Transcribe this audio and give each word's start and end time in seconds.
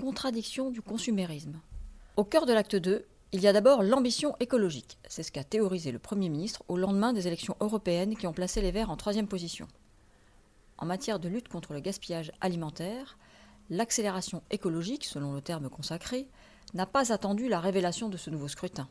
Contradiction 0.00 0.70
du 0.70 0.80
consumérisme. 0.80 1.60
Au 2.16 2.24
cœur 2.24 2.46
de 2.46 2.54
l'acte 2.54 2.74
2, 2.74 3.04
il 3.32 3.40
y 3.42 3.46
a 3.46 3.52
d'abord 3.52 3.82
l'ambition 3.82 4.34
écologique. 4.40 4.98
C'est 5.06 5.22
ce 5.22 5.30
qu'a 5.30 5.44
théorisé 5.44 5.92
le 5.92 5.98
Premier 5.98 6.30
ministre 6.30 6.64
au 6.68 6.78
lendemain 6.78 7.12
des 7.12 7.26
élections 7.26 7.54
européennes 7.60 8.16
qui 8.16 8.26
ont 8.26 8.32
placé 8.32 8.62
les 8.62 8.70
Verts 8.70 8.88
en 8.88 8.96
troisième 8.96 9.28
position. 9.28 9.68
En 10.78 10.86
matière 10.86 11.18
de 11.18 11.28
lutte 11.28 11.48
contre 11.48 11.74
le 11.74 11.80
gaspillage 11.80 12.32
alimentaire, 12.40 13.18
l'accélération 13.68 14.42
écologique, 14.50 15.04
selon 15.04 15.34
le 15.34 15.42
terme 15.42 15.68
consacré, 15.68 16.28
n'a 16.72 16.86
pas 16.86 17.12
attendu 17.12 17.50
la 17.50 17.60
révélation 17.60 18.08
de 18.08 18.16
ce 18.16 18.30
nouveau 18.30 18.48
scrutin. 18.48 18.88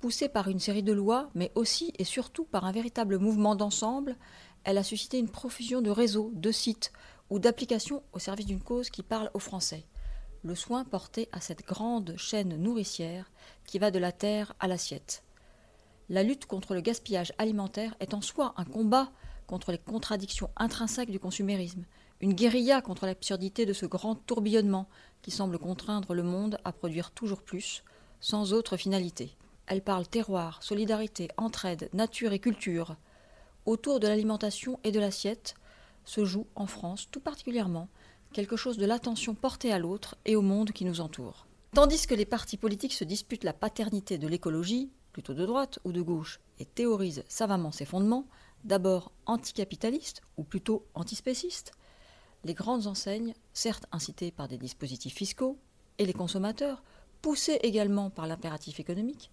Poussée 0.00 0.30
par 0.30 0.48
une 0.48 0.60
série 0.60 0.82
de 0.82 0.92
lois, 0.94 1.28
mais 1.34 1.52
aussi 1.54 1.92
et 1.98 2.04
surtout 2.04 2.44
par 2.44 2.64
un 2.64 2.72
véritable 2.72 3.18
mouvement 3.18 3.56
d'ensemble, 3.56 4.16
elle 4.64 4.78
a 4.78 4.82
suscité 4.82 5.18
une 5.18 5.28
profusion 5.28 5.82
de 5.82 5.90
réseaux, 5.90 6.30
de 6.34 6.50
sites 6.50 6.92
ou 7.28 7.38
d'applications 7.38 8.02
au 8.14 8.18
service 8.18 8.46
d'une 8.46 8.62
cause 8.62 8.88
qui 8.88 9.02
parle 9.02 9.30
aux 9.34 9.38
Français. 9.38 9.84
Le 10.44 10.54
soin 10.54 10.84
porté 10.84 11.28
à 11.32 11.40
cette 11.40 11.66
grande 11.66 12.14
chaîne 12.16 12.56
nourricière 12.56 13.30
qui 13.64 13.80
va 13.80 13.90
de 13.90 13.98
la 13.98 14.12
terre 14.12 14.54
à 14.60 14.68
l'assiette. 14.68 15.24
La 16.08 16.22
lutte 16.22 16.46
contre 16.46 16.74
le 16.74 16.80
gaspillage 16.80 17.32
alimentaire 17.38 17.96
est 17.98 18.14
en 18.14 18.20
soi 18.20 18.54
un 18.56 18.64
combat 18.64 19.10
contre 19.48 19.72
les 19.72 19.78
contradictions 19.78 20.50
intrinsèques 20.56 21.10
du 21.10 21.18
consumérisme, 21.18 21.84
une 22.20 22.34
guérilla 22.34 22.80
contre 22.80 23.06
l'absurdité 23.06 23.66
de 23.66 23.72
ce 23.72 23.84
grand 23.84 24.14
tourbillonnement 24.14 24.88
qui 25.22 25.32
semble 25.32 25.58
contraindre 25.58 26.14
le 26.14 26.22
monde 26.22 26.58
à 26.64 26.70
produire 26.72 27.10
toujours 27.10 27.42
plus, 27.42 27.82
sans 28.20 28.52
autre 28.52 28.76
finalité. 28.76 29.36
Elle 29.66 29.82
parle 29.82 30.06
terroir, 30.06 30.62
solidarité, 30.62 31.28
entraide, 31.36 31.90
nature 31.92 32.32
et 32.32 32.38
culture. 32.38 32.96
Autour 33.66 33.98
de 33.98 34.06
l'alimentation 34.06 34.78
et 34.84 34.92
de 34.92 35.00
l'assiette 35.00 35.54
se 36.04 36.24
joue, 36.24 36.46
en 36.54 36.66
France 36.66 37.08
tout 37.10 37.20
particulièrement, 37.20 37.88
quelque 38.32 38.56
chose 38.56 38.78
de 38.78 38.86
l'attention 38.86 39.34
portée 39.34 39.72
à 39.72 39.78
l'autre 39.78 40.16
et 40.24 40.36
au 40.36 40.42
monde 40.42 40.72
qui 40.72 40.84
nous 40.84 41.00
entoure. 41.00 41.46
Tandis 41.74 42.06
que 42.06 42.14
les 42.14 42.24
partis 42.24 42.56
politiques 42.56 42.94
se 42.94 43.04
disputent 43.04 43.44
la 43.44 43.52
paternité 43.52 44.18
de 44.18 44.28
l'écologie, 44.28 44.90
plutôt 45.12 45.34
de 45.34 45.46
droite 45.46 45.78
ou 45.84 45.92
de 45.92 46.00
gauche, 46.00 46.40
et 46.58 46.64
théorisent 46.64 47.24
savamment 47.28 47.72
ses 47.72 47.84
fondements, 47.84 48.26
d'abord 48.64 49.12
anticapitalistes 49.26 50.22
ou 50.36 50.44
plutôt 50.44 50.86
antispécistes, 50.94 51.72
les 52.44 52.54
grandes 52.54 52.86
enseignes, 52.86 53.34
certes 53.52 53.86
incitées 53.92 54.30
par 54.30 54.48
des 54.48 54.58
dispositifs 54.58 55.14
fiscaux, 55.14 55.58
et 55.98 56.06
les 56.06 56.12
consommateurs, 56.12 56.82
poussés 57.20 57.58
également 57.62 58.10
par 58.10 58.26
l'impératif 58.26 58.78
économique, 58.78 59.30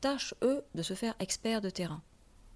tâchent, 0.00 0.34
eux, 0.42 0.64
de 0.74 0.82
se 0.82 0.94
faire 0.94 1.14
experts 1.20 1.60
de 1.60 1.70
terrain. 1.70 2.02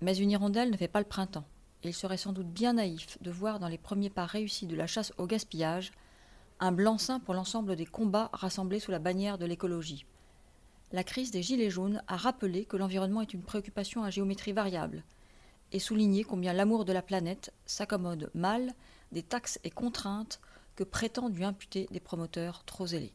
Mais 0.01 0.17
une 0.17 0.31
hirondelle 0.31 0.71
ne 0.71 0.77
fait 0.77 0.89
pas 0.89 1.01
le 1.01 1.07
printemps. 1.07 1.45
Il 1.89 1.95
serait 1.95 2.17
sans 2.17 2.33
doute 2.33 2.49
bien 2.49 2.75
naïf 2.75 3.19
de 3.23 3.31
voir 3.31 3.59
dans 3.59 3.69
les 3.69 3.79
premiers 3.79 4.11
pas 4.11 4.27
réussis 4.27 4.67
de 4.67 4.77
la 4.77 4.87
chasse 4.87 5.13
au 5.19 5.27
gaspillage 5.27 5.93
un 6.61 6.73
blanc-seing 6.73 7.21
pour 7.21 7.35
l'ensemble 7.35 7.75
des 7.75 7.87
combats 7.87 8.29
rassemblés 8.33 8.81
sous 8.81 8.91
la 8.91 8.99
bannière 8.99 9.39
de 9.39 9.47
l'écologie. 9.47 10.05
La 10.93 11.05
crise 11.05 11.31
des 11.31 11.43
Gilets 11.43 11.71
jaunes 11.71 12.03
a 12.07 12.17
rappelé 12.17 12.65
que 12.65 12.77
l'environnement 12.77 13.23
est 13.23 13.33
une 13.33 13.43
préoccupation 13.43 14.05
à 14.05 14.11
géométrie 14.11 14.53
variable, 14.53 15.05
et 15.73 15.79
souligné 15.79 16.25
combien 16.25 16.53
l'amour 16.53 16.85
de 16.85 16.93
la 16.93 17.03
planète 17.03 17.53
s'accommode 17.65 18.31
mal 18.35 18.75
des 19.13 19.23
taxes 19.23 19.59
et 19.65 19.71
contraintes 19.71 20.41
que 20.77 20.85
prétendent 20.85 21.37
lui 21.37 21.45
imputer 21.45 21.89
des 21.91 22.01
promoteurs 22.01 22.65
trop 22.65 22.87
zélés. 22.87 23.15